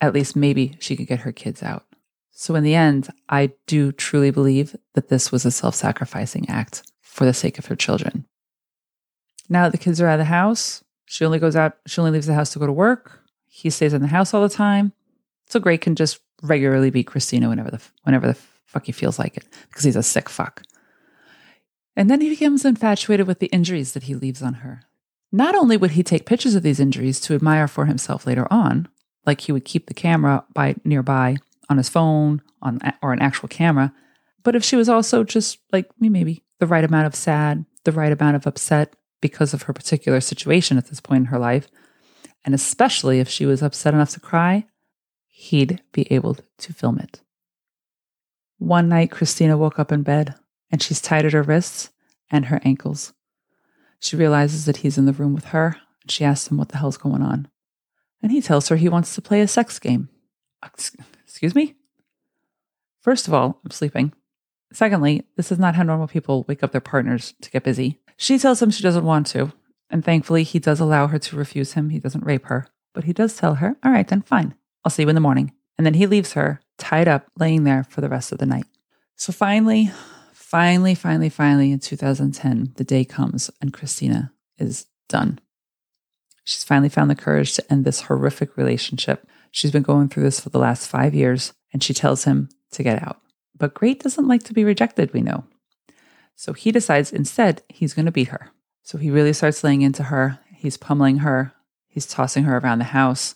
[0.00, 1.84] at least maybe she could get her kids out.
[2.32, 6.82] So in the end, I do truly believe that this was a self sacrificing act
[7.00, 8.26] for the sake of her children.
[9.48, 12.10] Now that the kids are out of the house, she only goes out, she only
[12.10, 13.20] leaves the house to go to work.
[13.46, 14.92] He stays in the house all the time.
[15.50, 19.36] So Grate can just regularly be Christina whenever the whenever the fuck he feels like
[19.36, 20.62] it because he's a sick fuck.
[21.96, 24.82] And then he becomes infatuated with the injuries that he leaves on her.
[25.32, 28.88] Not only would he take pictures of these injuries to admire for himself later on,
[29.26, 31.36] like he would keep the camera by nearby
[31.68, 33.92] on his phone on or an actual camera,
[34.44, 37.92] but if she was also just like me maybe the right amount of sad, the
[37.92, 41.66] right amount of upset because of her particular situation at this point in her life,
[42.44, 44.64] and especially if she was upset enough to cry,
[45.40, 47.22] he'd be able to film it.
[48.58, 50.34] One night, Christina woke up in bed
[50.70, 51.88] and she's tied at her wrists
[52.30, 53.14] and her ankles.
[54.00, 56.76] She realizes that he's in the room with her and she asks him what the
[56.76, 57.48] hell's going on.
[58.22, 60.10] And he tells her he wants to play a sex game.
[61.24, 61.74] Excuse me?
[63.00, 64.12] First of all, I'm sleeping.
[64.74, 67.98] Secondly, this is not how normal people wake up their partners to get busy.
[68.18, 69.54] She tells him she doesn't want to,
[69.88, 71.88] and thankfully, he does allow her to refuse him.
[71.88, 74.54] He doesn't rape her, but he does tell her, All right, then fine.
[74.84, 75.52] I'll see you in the morning.
[75.76, 78.66] And then he leaves her tied up, laying there for the rest of the night.
[79.16, 79.90] So finally,
[80.32, 85.38] finally, finally, finally, in 2010, the day comes and Christina is done.
[86.44, 89.26] She's finally found the courage to end this horrific relationship.
[89.50, 92.82] She's been going through this for the last five years, and she tells him to
[92.82, 93.20] get out.
[93.56, 95.44] But Grate doesn't like to be rejected, we know.
[96.34, 98.50] So he decides instead he's going to beat her.
[98.82, 100.38] So he really starts laying into her.
[100.56, 101.52] He's pummeling her.
[101.86, 103.34] He's tossing her around the house,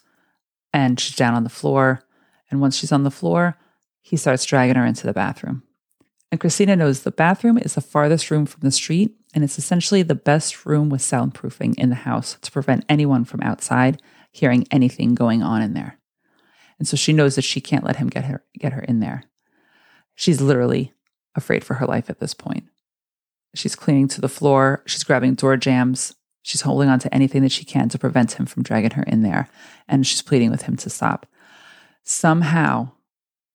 [0.74, 2.02] and she's down on the floor.
[2.50, 3.56] And once she's on the floor,
[4.02, 5.62] he starts dragging her into the bathroom.
[6.30, 10.02] And Christina knows the bathroom is the farthest room from the street, and it's essentially
[10.02, 15.14] the best room with soundproofing in the house to prevent anyone from outside hearing anything
[15.14, 15.98] going on in there.
[16.80, 19.22] And so she knows that she can't let him get her get her in there.
[20.16, 20.92] She's literally
[21.36, 22.64] afraid for her life at this point.
[23.54, 27.50] She's clinging to the floor, she's grabbing door jambs, she's holding on to anything that
[27.50, 29.48] she can to prevent him from dragging her in there,
[29.88, 31.26] and she's pleading with him to stop.
[32.04, 32.92] Somehow,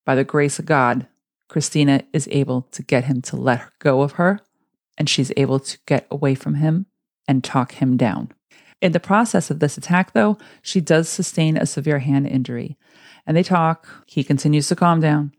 [0.06, 1.08] by the grace of God,
[1.48, 4.42] Christina is able to get him to let go of her,
[4.98, 6.88] and she's able to get away from him
[7.28, 8.34] and talk him down.
[8.82, 12.78] In the process of this attack, though, she does sustain a severe hand injury.
[13.28, 13.88] And they talk.
[14.08, 15.34] He continues to calm down.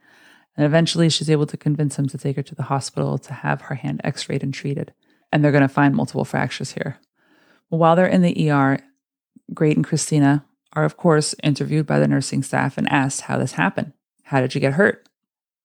[0.56, 3.62] And eventually, she's able to convince him to take her to the hospital to have
[3.62, 4.92] her hand x rayed and treated.
[5.32, 6.98] And they're going to find multiple fractures here.
[7.70, 8.78] While they're in the ER,
[9.54, 13.52] Grate and Christina are, of course, interviewed by the nursing staff and asked how this
[13.52, 13.92] happened.
[14.24, 15.08] How did you get hurt?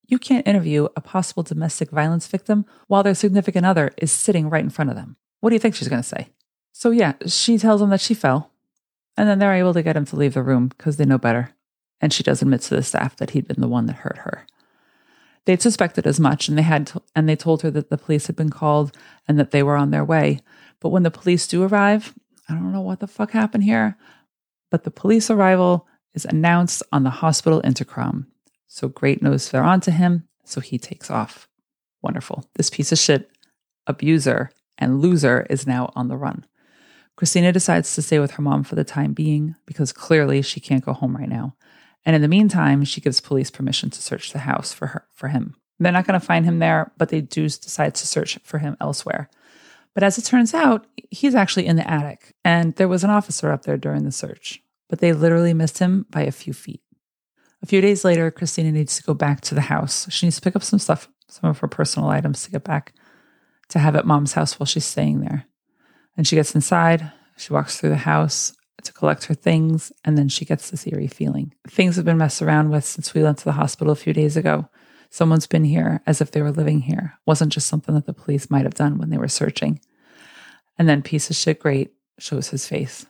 [0.08, 4.64] You can't interview a possible domestic violence victim while their significant other is sitting right
[4.64, 5.18] in front of them.
[5.40, 6.30] What do you think she's going to say?
[6.72, 8.52] So, yeah, she tells them that she fell,
[9.18, 11.56] and then they're able to get him to leave the room because they know better.
[12.02, 14.46] And she does admit to the staff that he'd been the one that hurt her.
[15.46, 18.36] They'd suspected as much, and they had, and they told her that the police had
[18.36, 18.96] been called
[19.28, 20.40] and that they were on their way.
[20.80, 22.14] But when the police do arrive,
[22.50, 23.98] I don't know what the fuck happened here,
[24.70, 28.28] but the police arrival is announced on the hospital intercom.
[28.68, 31.48] So Grate knows they're onto him, so he takes off.
[32.02, 32.46] Wonderful.
[32.56, 33.30] This piece of shit
[33.88, 36.46] abuser and loser is now on the run.
[37.16, 40.84] Christina decides to stay with her mom for the time being because clearly she can't
[40.84, 41.56] go home right now.
[42.06, 45.30] And in the meantime, she gives police permission to search the house for her for
[45.30, 45.56] him.
[45.80, 48.78] They're not going to find him there, but they do decide to search for him
[48.80, 49.30] elsewhere.
[49.96, 53.52] But as it turns out, he's actually in the attic, and there was an officer
[53.52, 56.82] up there during the search, but they literally missed him by a few feet.
[57.64, 60.06] A few days later, Christina needs to go back to the house.
[60.12, 62.94] She needs to pick up some stuff, some of her personal items to get back
[63.70, 65.46] to have at mom's house while she's staying there.
[66.18, 68.54] And she gets inside, she walks through the house
[68.84, 71.54] to collect her things, and then she gets this eerie feeling.
[71.68, 74.38] Things have been messed around with since we went to the hospital a few days
[74.38, 74.70] ago.
[75.10, 77.18] Someone's been here as if they were living here.
[77.26, 79.80] Wasn't just something that the police might have done when they were searching.
[80.78, 83.06] And then piece of shit great shows his face.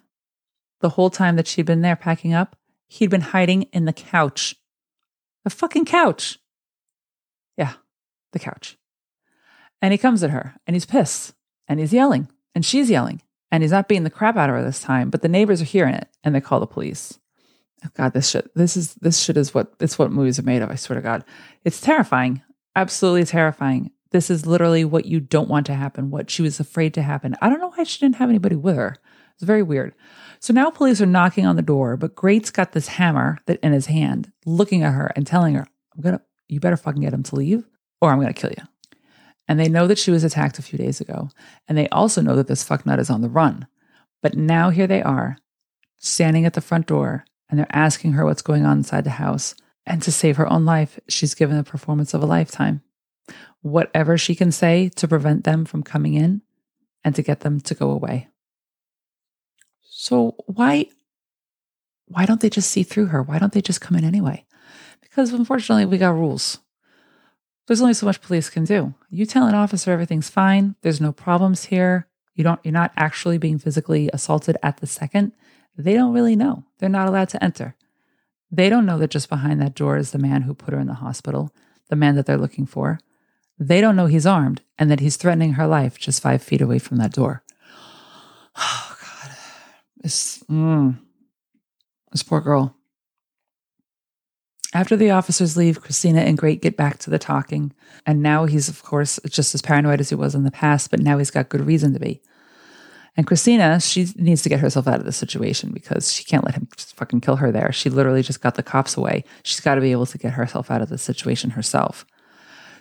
[0.81, 2.55] The whole time that she'd been there packing up,
[2.87, 4.55] he'd been hiding in the couch.
[5.43, 6.39] The fucking couch.
[7.57, 7.73] Yeah,
[8.33, 8.77] the couch.
[9.81, 11.33] And he comes at her and he's pissed
[11.67, 14.63] and he's yelling and she's yelling and he's not beating the crap out of her
[14.63, 17.19] this time, but the neighbors are hearing it and they call the police.
[17.85, 20.61] Oh God, this shit, this is, this shit is what, it's what movies are made
[20.61, 20.71] of.
[20.71, 21.23] I swear to God.
[21.63, 22.41] It's terrifying.
[22.75, 23.91] Absolutely terrifying.
[24.11, 27.35] This is literally what you don't want to happen, what she was afraid to happen.
[27.41, 28.95] I don't know why she didn't have anybody with her.
[29.33, 29.93] It's very weird.
[30.39, 33.73] So now police are knocking on the door, but Grate's got this hammer that in
[33.73, 37.23] his hand, looking at her and telling her, I'm gonna, you better fucking get him
[37.23, 37.65] to leave
[38.01, 38.63] or I'm gonna kill you.
[39.47, 41.29] And they know that she was attacked a few days ago.
[41.67, 43.67] And they also know that this fucknut is on the run.
[44.21, 45.37] But now here they are,
[45.97, 49.55] standing at the front door, and they're asking her what's going on inside the house.
[49.85, 52.81] And to save her own life, she's given a performance of a lifetime.
[53.61, 56.41] Whatever she can say to prevent them from coming in
[57.03, 58.29] and to get them to go away.
[59.81, 60.87] So why
[62.07, 63.23] why don't they just see through her?
[63.23, 64.45] Why don't they just come in anyway?
[65.01, 66.59] Because unfortunately we got rules.
[67.65, 68.93] There's only so much police can do.
[69.09, 73.37] You tell an officer everything's fine, there's no problems here, you don't you're not actually
[73.37, 75.31] being physically assaulted at the second,
[75.77, 76.63] they don't really know.
[76.79, 77.75] They're not allowed to enter.
[78.51, 80.87] They don't know that just behind that door is the man who put her in
[80.87, 81.53] the hospital,
[81.89, 82.99] the man that they're looking for.
[83.57, 86.79] They don't know he's armed and that he's threatening her life just five feet away
[86.79, 87.43] from that door.
[88.57, 89.35] Oh, God.
[89.97, 90.97] This, mm,
[92.13, 92.73] this poor girl.
[94.73, 97.73] After the officers leave, Christina and Grate get back to the talking.
[98.05, 101.01] And now he's, of course, just as paranoid as he was in the past, but
[101.01, 102.21] now he's got good reason to be.
[103.17, 106.55] And Christina, she needs to get herself out of this situation because she can't let
[106.55, 107.71] him just fucking kill her there.
[107.71, 109.23] She literally just got the cops away.
[109.43, 112.05] She's got to be able to get herself out of the situation herself.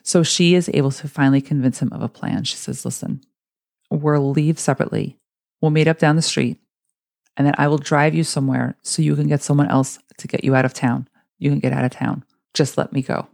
[0.02, 2.44] So she is able to finally convince him of a plan.
[2.44, 3.20] She says, Listen,
[3.90, 5.18] we'll leave separately.
[5.60, 6.58] We'll meet up down the street,
[7.36, 10.44] and then I will drive you somewhere so you can get someone else to get
[10.44, 12.24] you out of town you can get out of town.
[12.54, 13.28] Just let me go.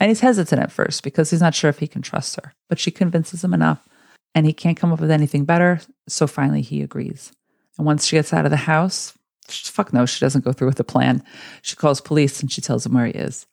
[0.00, 2.78] And he's hesitant at first because he's not sure if he can trust her, but
[2.78, 3.86] she convinces him enough
[4.34, 5.80] and he can't come up with anything better.
[6.08, 7.32] So finally he agrees.
[7.76, 9.16] And once she gets out of the house,
[9.48, 11.22] fuck no, she doesn't go through with the plan.
[11.62, 13.46] She calls police and she tells them where he is.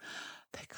[0.54, 0.70] Thank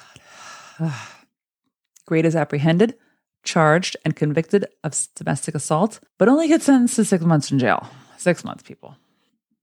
[0.78, 0.92] God.
[2.06, 2.96] Grate is apprehended,
[3.44, 7.86] charged, and convicted of domestic assault, but only gets sentenced to six months in jail.
[8.16, 8.96] Six months, people.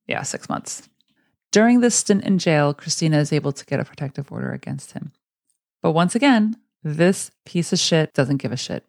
[0.08, 0.88] Yeah, six months.
[1.52, 5.12] During this stint in jail, Christina is able to get a protective order against him.
[5.82, 8.86] But once again, this piece of shit doesn't give a shit.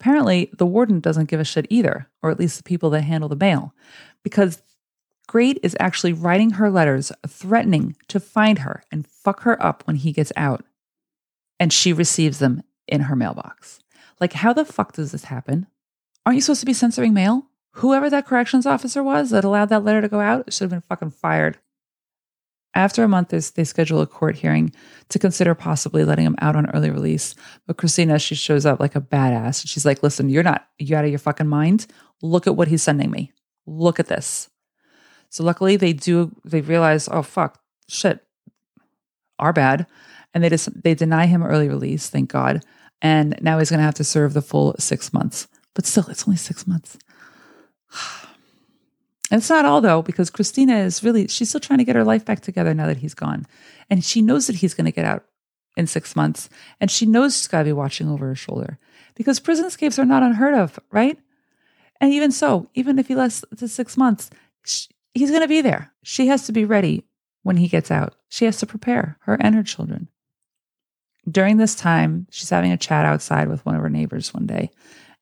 [0.00, 3.28] Apparently, the warden doesn't give a shit either, or at least the people that handle
[3.28, 3.74] the mail,
[4.22, 4.62] because
[5.26, 9.96] Grate is actually writing her letters threatening to find her and fuck her up when
[9.96, 10.64] he gets out.
[11.60, 13.80] And she receives them in her mailbox.
[14.20, 15.66] Like, how the fuck does this happen?
[16.24, 17.46] Aren't you supposed to be censoring mail?
[17.72, 20.80] Whoever that corrections officer was that allowed that letter to go out should have been
[20.80, 21.58] fucking fired.
[22.78, 24.72] After a month, they schedule a court hearing
[25.08, 27.34] to consider possibly letting him out on early release.
[27.66, 29.66] But Christina, she shows up like a badass.
[29.66, 31.88] She's like, listen, you're not, you out of your fucking mind?
[32.22, 33.32] Look at what he's sending me.
[33.66, 34.48] Look at this.
[35.28, 38.24] So luckily they do, they realize, oh, fuck, shit,
[39.40, 39.88] our bad.
[40.32, 42.64] And they just, they deny him early release, thank God.
[43.02, 45.48] And now he's going to have to serve the full six months.
[45.74, 46.96] But still, it's only six months.
[49.30, 52.04] And it's not all though, because Christina is really, she's still trying to get her
[52.04, 53.46] life back together now that he's gone.
[53.90, 55.24] And she knows that he's going to get out
[55.76, 56.48] in six months.
[56.80, 58.78] And she knows she's got to be watching over her shoulder
[59.14, 61.18] because prison escapes are not unheard of, right?
[62.00, 64.30] And even so, even if he lasts to six months,
[64.64, 65.92] she, he's going to be there.
[66.02, 67.04] She has to be ready
[67.42, 68.14] when he gets out.
[68.28, 70.08] She has to prepare her and her children.
[71.28, 74.70] During this time, she's having a chat outside with one of her neighbors one day.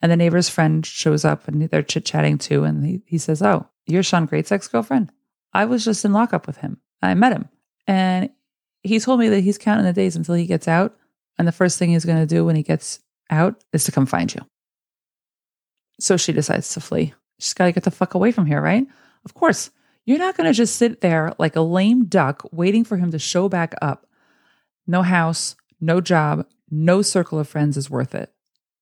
[0.02, 2.64] And the neighbor's friend shows up and they're chit chatting too.
[2.64, 5.10] And he, he says, Oh, you're Sean Grate's ex girlfriend.
[5.52, 6.78] I was just in lockup with him.
[7.02, 7.48] I met him.
[7.86, 8.30] And
[8.82, 10.96] he told me that he's counting the days until he gets out.
[11.38, 14.06] And the first thing he's going to do when he gets out is to come
[14.06, 14.40] find you.
[15.98, 17.14] So she decides to flee.
[17.38, 18.86] She's got to get the fuck away from here, right?
[19.24, 19.70] Of course.
[20.04, 23.18] You're not going to just sit there like a lame duck waiting for him to
[23.18, 24.06] show back up.
[24.86, 28.32] No house, no job, no circle of friends is worth it.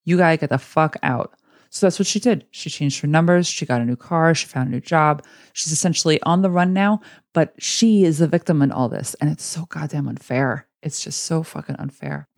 [0.05, 1.35] You got to get the fuck out.
[1.71, 2.47] So that's what she did.
[2.53, 3.49] She changed her numbers.
[3.49, 4.33] She got a new car.
[4.35, 5.25] She found a new job.
[5.55, 7.01] She's essentially on the run now,
[7.33, 9.15] but she is the victim in all this.
[9.15, 10.69] And it's so goddamn unfair.
[10.83, 12.29] It's just so fucking unfair.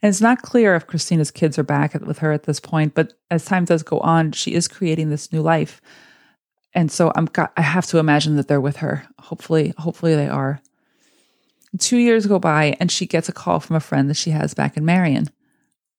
[0.00, 3.12] And it's not clear if Christina's kids are back with her at this point, but
[3.30, 5.82] as time does go on, she is creating this new life.
[6.72, 9.06] And so I'm got, I have to imagine that they're with her.
[9.18, 10.60] Hopefully, hopefully they are.
[11.78, 14.54] Two years go by and she gets a call from a friend that she has
[14.54, 15.28] back in Marion.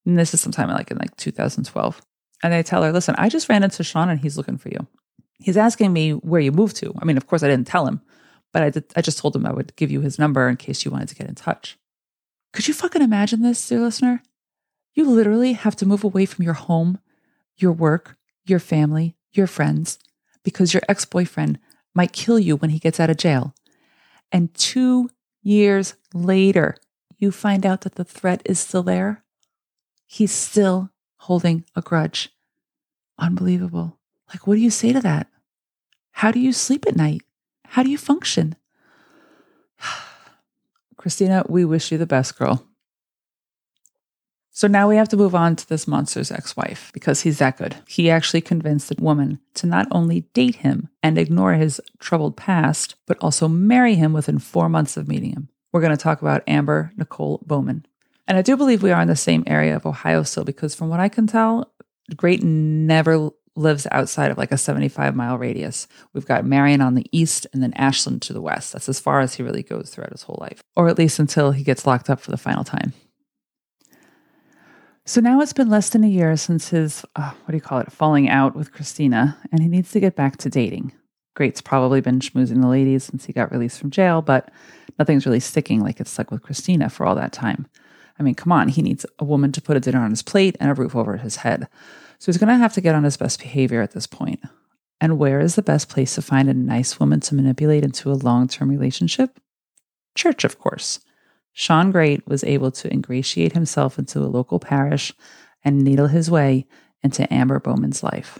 [0.05, 2.01] And this is sometime like in like 2012.
[2.43, 4.87] And I tell her, listen, I just ran into Sean and he's looking for you.
[5.39, 6.93] He's asking me where you moved to.
[6.99, 8.01] I mean, of course, I didn't tell him,
[8.53, 10.85] but I, did, I just told him I would give you his number in case
[10.85, 11.77] you wanted to get in touch.
[12.53, 14.21] Could you fucking imagine this, dear listener?
[14.93, 16.99] You literally have to move away from your home,
[17.57, 19.99] your work, your family, your friends,
[20.43, 21.59] because your ex boyfriend
[21.93, 23.53] might kill you when he gets out of jail.
[24.31, 25.09] And two
[25.41, 26.77] years later,
[27.17, 29.24] you find out that the threat is still there.
[30.05, 32.30] He's still holding a grudge.
[33.17, 33.97] Unbelievable.
[34.30, 35.27] Like, what do you say to that?
[36.11, 37.21] How do you sleep at night?
[37.65, 38.55] How do you function?
[40.97, 42.65] Christina, we wish you the best, girl.
[44.51, 47.57] So now we have to move on to this monster's ex wife because he's that
[47.57, 47.75] good.
[47.89, 52.95] He actually convinced the woman to not only date him and ignore his troubled past,
[53.05, 55.49] but also marry him within four months of meeting him.
[55.73, 57.86] We're going to talk about Amber Nicole Bowman.
[58.28, 60.89] And I do believe we are in the same area of Ohio still because from
[60.89, 61.71] what I can tell,
[62.15, 65.88] Grate never lives outside of like a 75 mile radius.
[66.13, 68.73] We've got Marion on the east and then Ashland to the west.
[68.73, 71.51] That's as far as he really goes throughout his whole life, or at least until
[71.51, 72.93] he gets locked up for the final time.
[75.05, 77.80] So now it's been less than a year since his, uh, what do you call
[77.80, 80.93] it, falling out with Christina, and he needs to get back to dating.
[81.36, 84.49] Grate's probably been schmoozing the ladies since he got released from jail, but
[84.97, 87.67] nothing's really sticking like it stuck with Christina for all that time.
[88.20, 90.55] I mean, come on, he needs a woman to put a dinner on his plate
[90.59, 91.68] and a roof over his head.
[92.20, 94.41] So he's going to have to get on his best behavior at this point.
[95.01, 98.13] And where is the best place to find a nice woman to manipulate into a
[98.13, 99.39] long term relationship?
[100.16, 101.01] Church, of course.
[101.51, 105.13] Sean Grate was able to ingratiate himself into a local parish
[105.63, 106.66] and needle his way
[107.03, 108.39] into Amber Bowman's life.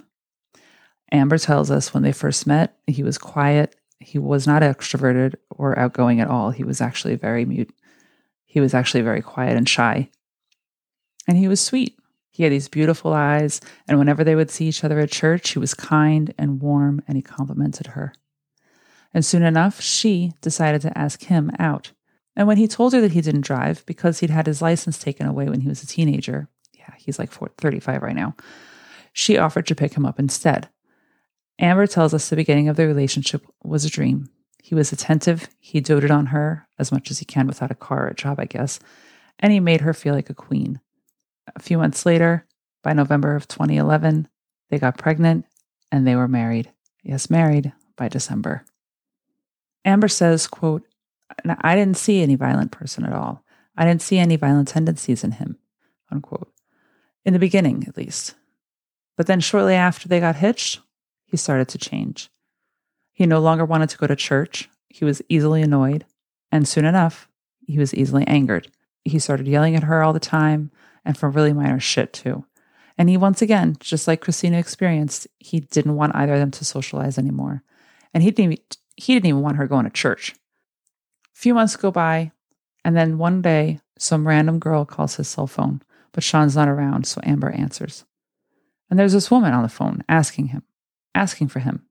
[1.12, 3.76] Amber tells us when they first met, he was quiet.
[4.00, 6.52] He was not extroverted or outgoing at all.
[6.52, 7.72] He was actually very mute.
[8.56, 10.10] He was actually very quiet and shy.
[11.28, 12.00] And he was sweet.
[12.32, 15.60] He had these beautiful eyes, and whenever they would see each other at church, he
[15.60, 18.14] was kind and warm and he complimented her.
[19.14, 21.92] And soon enough, she decided to ask him out.
[22.34, 25.28] And when he told her that he didn't drive because he'd had his license taken
[25.28, 28.38] away when he was a teenager, yeah, he's like 35 right now,
[29.12, 30.70] she offered to pick him up instead.
[31.60, 34.30] Amber tells us the beginning of their relationship was a dream.
[34.66, 38.06] He was attentive, he doted on her as much as he can without a car
[38.06, 38.80] or a job, I guess,
[39.38, 40.80] and he made her feel like a queen.
[41.56, 42.48] A few months later,
[42.82, 44.28] by November of 2011,
[44.72, 45.46] they got pregnant
[45.92, 46.72] and they were married.
[47.04, 48.66] Yes, married by December.
[49.86, 50.82] Amber says, quote,
[51.46, 53.44] I didn't see any violent person at all.
[53.78, 55.60] I didn't see any violent tendencies in him,
[56.12, 56.52] unquote.
[57.24, 58.34] In the beginning, at least.
[59.16, 60.80] But then shortly after they got hitched,
[61.24, 62.32] he started to change.
[63.16, 64.70] He no longer wanted to go to church.
[64.90, 66.06] He was easily annoyed.
[66.52, 67.30] And soon enough,
[67.66, 68.68] he was easily angered.
[69.06, 70.70] He started yelling at her all the time
[71.06, 72.46] and for really minor shit too.
[72.98, 76.66] And he once again, just like Christina experienced, he didn't want either of them to
[76.66, 77.64] socialize anymore.
[78.14, 78.64] And he didn't even,
[78.98, 80.32] he didn't even want her going to church.
[80.32, 82.32] A few months go by,
[82.84, 87.08] and then one day, some random girl calls his cell phone, but Sean's not around,
[87.08, 88.06] so Amber answers.
[88.90, 90.64] And there's this woman on the phone asking him,
[91.14, 91.85] asking for him.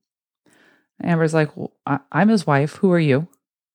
[1.03, 2.75] Amber's like, well, I- am his wife.
[2.75, 3.27] Who are you?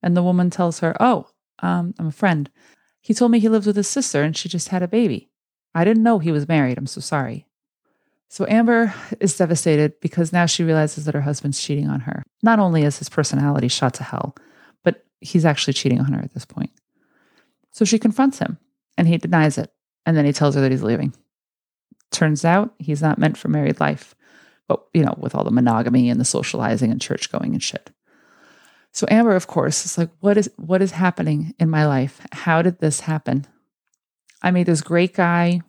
[0.03, 1.29] And the woman tells her, Oh,
[1.61, 2.51] um, I'm a friend.
[3.03, 5.31] He told me he lives with his sister and she just had a baby.
[5.75, 6.79] I didn't know he was married.
[6.79, 7.47] I'm so sorry.
[8.29, 12.23] So Amber is devastated because now she realizes that her husband's cheating on her.
[12.43, 14.37] Not only is his personality shot to hell,
[14.85, 16.71] but he's actually cheating on her at this point.
[17.73, 18.59] So she confronts him
[18.97, 19.73] and he denies it.
[20.07, 21.13] And then he tells her that he's leaving.
[22.11, 24.15] Turns out he's not meant for married life,
[24.71, 27.91] but you know, with all the monogamy and the socializing and church going and shit.
[28.93, 32.21] So Amber, of course, is like, what is what is happening in my life?
[32.31, 33.49] How did this happen?
[34.43, 35.63] I meet this great guy.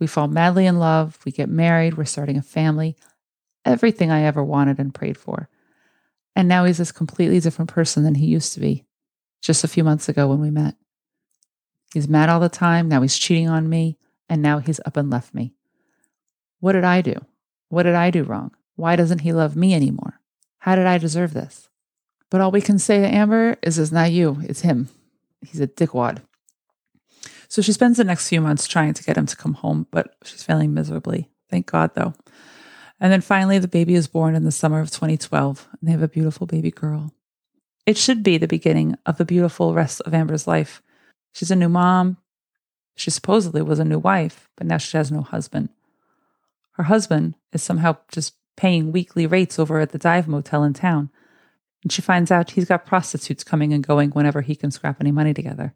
[0.00, 1.20] We fall madly in love.
[1.24, 1.96] We get married.
[1.96, 2.96] We're starting a family.
[3.64, 5.48] Everything I ever wanted and prayed for.
[6.34, 8.84] And now he's this completely different person than he used to be
[9.40, 10.74] just a few months ago when we met.
[11.94, 12.88] He's mad all the time.
[12.88, 13.98] Now he's cheating on me.
[14.28, 15.54] And now he's up and left me.
[16.58, 17.14] What did I do?
[17.68, 18.52] What did I do wrong?
[18.76, 20.20] Why doesn't he love me anymore?
[20.58, 21.68] How did I deserve this?
[22.30, 24.88] But all we can say to Amber is it's not you, it's him.
[25.40, 26.22] He's a dickwad.
[27.48, 30.14] So she spends the next few months trying to get him to come home, but
[30.24, 31.30] she's failing miserably.
[31.48, 32.14] Thank God, though.
[32.98, 36.02] And then finally, the baby is born in the summer of 2012, and they have
[36.02, 37.12] a beautiful baby girl.
[37.84, 40.82] It should be the beginning of the beautiful rest of Amber's life.
[41.32, 42.16] She's a new mom.
[42.96, 45.68] She supposedly was a new wife, but now she has no husband.
[46.76, 51.10] Her husband is somehow just paying weekly rates over at the dive motel in town.
[51.82, 55.10] And she finds out he's got prostitutes coming and going whenever he can scrap any
[55.10, 55.74] money together.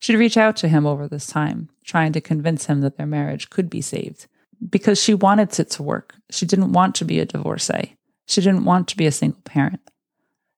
[0.00, 3.48] She'd reach out to him over this time, trying to convince him that their marriage
[3.48, 4.26] could be saved
[4.68, 6.14] because she wanted it to work.
[6.30, 7.96] She didn't want to be a divorcee.
[8.26, 9.80] She didn't want to be a single parent.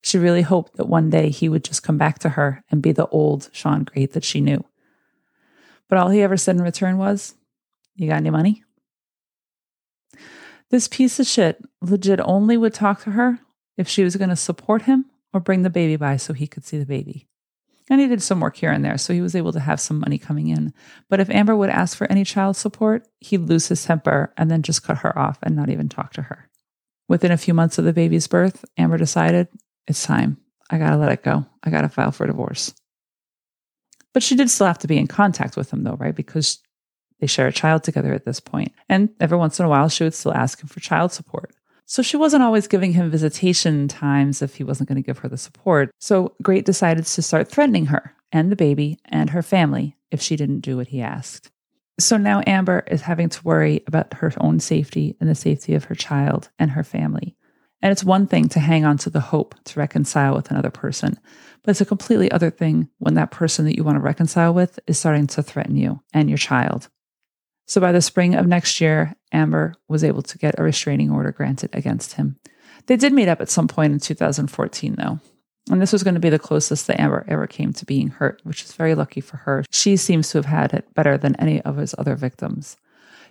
[0.03, 2.93] She really hoped that one day he would just come back to her and be
[2.93, 4.64] the old Sean Grate that she knew.
[5.89, 7.34] But all he ever said in return was,
[7.95, 8.64] You got any money?
[10.71, 13.39] This piece of shit legit only would talk to her
[13.77, 16.64] if she was going to support him or bring the baby by so he could
[16.64, 17.29] see the baby.
[17.89, 20.01] And he did some work here and there, so he was able to have some
[20.01, 20.75] money coming in.
[21.09, 24.62] But if Amber would ask for any child support, he'd lose his temper and then
[24.62, 26.49] just cut her off and not even talk to her.
[27.09, 29.47] Within a few months of the baby's birth, Amber decided,
[29.87, 30.39] it's time.
[30.69, 31.47] I gotta let it go.
[31.62, 32.75] I gotta file for divorce.
[34.12, 36.17] But she did still have to be in contact with him, though, right?
[36.17, 36.59] Because
[37.21, 38.73] they share a child together at this point.
[38.89, 41.53] And every once in a while, she would still ask him for child support.
[41.87, 45.29] So she wasn't always giving him visitation times if he wasn't going to give her
[45.29, 45.91] the support.
[45.99, 50.37] So Grate decided to start threatening her and the baby and her family if she
[50.37, 51.51] didn't do what he asked.
[51.99, 55.85] So now Amber is having to worry about her own safety and the safety of
[55.85, 57.37] her child and her family.
[57.81, 61.19] And it's one thing to hang on to the hope to reconcile with another person,
[61.62, 64.81] but it's a completely other thing when that person that you want to reconcile with
[64.87, 66.89] is starting to threaten you and your child.
[67.67, 71.33] So by the spring of next year, Amber was able to get a restraining order
[71.33, 72.37] granted against him.
[72.87, 75.19] They did meet up at some point in 2014, though.
[75.69, 78.41] And this was going to be the closest that Amber ever came to being hurt,
[78.45, 79.64] which is very lucky for her.
[79.71, 82.77] She seems to have had it better than any of his other victims.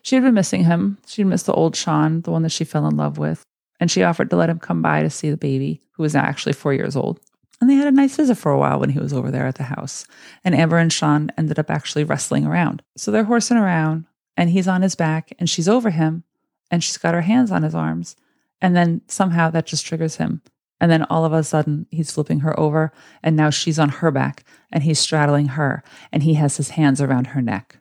[0.02, 0.98] She had been missing him.
[1.08, 3.42] She'd missed the old Sean, the one that she fell in love with.
[3.80, 6.54] And she offered to let him come by to see the baby, who was actually
[6.54, 7.22] four years old.
[7.62, 9.56] And they had a nice visit for a while when he was over there at
[9.56, 10.06] the house.
[10.44, 12.84] And Amber and Sean ended up actually wrestling around.
[12.98, 14.06] So they're horsing around,
[14.38, 16.24] and he's on his back, and she's over him,
[16.70, 18.16] and she's got her hands on his arms.
[18.62, 20.42] And then somehow that just triggers him.
[20.80, 22.92] And then all of a sudden, he's flipping her over,
[23.24, 27.00] and now she's on her back, and he's straddling her, and he has his hands
[27.00, 27.78] around her neck.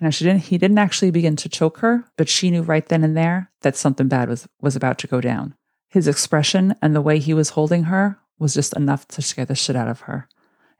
[0.00, 0.44] Now she didn't.
[0.44, 3.76] He didn't actually begin to choke her, but she knew right then and there that
[3.76, 5.54] something bad was was about to go down.
[5.88, 9.54] His expression and the way he was holding her was just enough to scare the
[9.54, 10.28] shit out of her.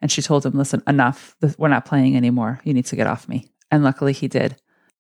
[0.03, 1.35] And she told him, "Listen, enough.
[1.57, 2.61] We're not playing anymore.
[2.65, 4.57] You need to get off me." And luckily, he did.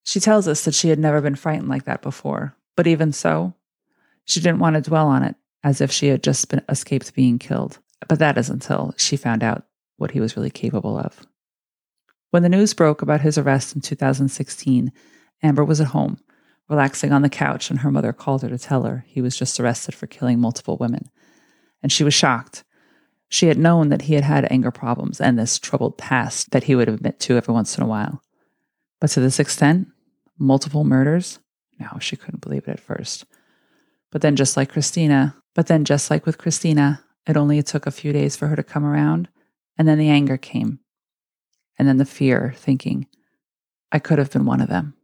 [0.07, 3.55] She tells us that she had never been frightened like that before, but even so,
[4.25, 5.35] she didn't want to dwell on it
[5.65, 7.81] as if she had just been escaped being killed.
[8.09, 11.27] But that is until she found out what he was really capable of.
[12.31, 14.93] When the news broke about his arrest in 2016,
[15.43, 16.21] Amber was at home,
[16.69, 19.59] relaxing on the couch, and her mother called her to tell her he was just
[19.59, 21.11] arrested for killing multiple women.
[21.83, 22.63] And she was shocked.
[23.29, 26.77] She had known that he had had anger problems and this troubled past that he
[26.77, 28.23] would admit to every once in a while.
[29.01, 29.89] But to this extent,
[30.39, 31.39] multiple murders?
[31.79, 33.25] No, she couldn't believe it at first.
[34.11, 37.91] But then, just like Christina, but then, just like with Christina, it only took a
[37.91, 39.29] few days for her to come around,
[39.77, 40.81] and then the anger came.
[41.79, 43.07] And then the fear, thinking,
[43.93, 44.95] I could have been one of them.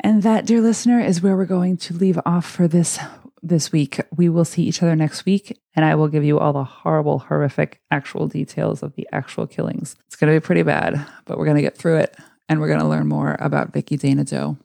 [0.00, 3.00] And that, dear listener, is where we're going to leave off for this
[3.42, 4.00] this week.
[4.16, 7.20] We will see each other next week, and I will give you all the horrible,
[7.20, 9.96] horrific actual details of the actual killings.
[10.06, 12.16] It's going to be pretty bad, but we're going to get through it
[12.48, 14.56] and we're going to learn more about Vicky Dana Doe.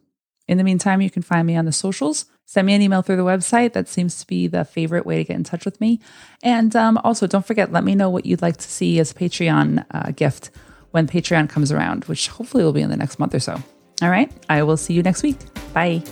[0.48, 2.26] In the meantime, you can find me on the socials.
[2.46, 3.74] Send me an email through the website.
[3.74, 6.00] That seems to be the favorite way to get in touch with me.
[6.42, 9.86] And um, also, don't forget, let me know what you'd like to see as Patreon
[9.92, 10.52] uh, gift
[10.92, 13.62] when Patreon comes around, which hopefully will be in the next month or so.
[14.02, 14.32] All right.
[14.50, 15.38] I will see you next week.
[15.74, 16.04] Bye.